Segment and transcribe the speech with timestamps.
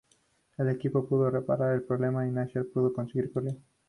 [0.57, 3.61] El equipo pudo reparar el problema y Nasser pudo seguir corriendo.